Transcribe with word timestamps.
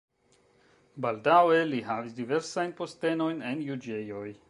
Baldaŭe 1.05 1.59
li 1.73 1.83
havis 1.91 2.17
diversajn 2.23 2.77
postenojn 2.83 3.49
en 3.53 3.67
juĝejoj. 3.71 4.29